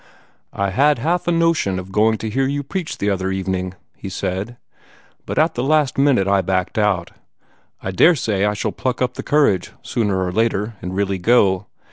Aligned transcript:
"I 0.51 0.71
had 0.71 0.97
half 0.97 1.27
a 1.27 1.31
notion 1.31 1.77
of 1.77 1.91
going 1.91 2.17
to 2.17 2.29
hear 2.31 2.47
you 2.47 2.63
preach 2.63 2.97
the 2.97 3.11
other 3.11 3.31
evening," 3.31 3.75
he 3.95 4.09
said; 4.09 4.57
"but 5.27 5.37
at 5.37 5.53
the 5.53 5.61
last 5.61 5.95
minute 5.99 6.27
I 6.27 6.41
backed 6.41 6.79
out. 6.79 7.11
I 7.83 7.91
daresay 7.91 8.43
I 8.43 8.55
shall 8.55 8.71
pluck 8.71 8.99
up 8.99 9.13
the 9.13 9.21
courage, 9.21 9.73
sooner 9.83 10.25
or 10.25 10.31
later, 10.31 10.73
and 10.81 10.95
really 10.95 11.19
go. 11.19 11.67